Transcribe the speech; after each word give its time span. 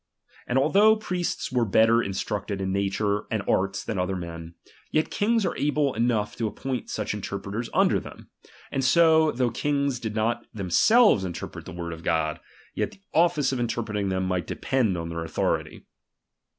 And 0.47 0.57
altliough 0.57 0.99
priests 0.99 1.51
were 1.51 1.63
bet 1.63 1.85
ter 1.87 2.01
instructed 2.01 2.59
in 2.59 2.71
nature 2.73 3.25
and 3.29 3.43
arts 3.47 3.83
than 3.83 3.99
other 3.99 4.15
men, 4.15 4.55
yet 4.89 5.11
kings 5.11 5.45
are 5.45 5.55
able 5.55 5.93
enough 5.93 6.35
to 6.37 6.47
appomt 6.47 6.89
such 6.89 7.13
inter 7.13 7.37
preters 7.37 7.69
under 7.71 7.99
them; 7.99 8.31
and 8.71 8.83
so, 8.83 9.29
though 9.31 9.51
kings 9.51 9.99
did 9.99 10.15
not 10.15 10.47
themselves 10.55 11.23
interpret 11.23 11.65
the 11.65 11.71
word 11.71 11.93
of 11.93 12.01
God, 12.03 12.39
yet 12.73 12.89
the 12.89 13.01
office 13.13 13.51
of 13.51 13.59
interpreting 13.59 14.09
them 14.09 14.23
might 14.25 14.47
depend 14.47 14.97
on 14.97 15.09
their 15.09 15.23
authority. 15.23 15.85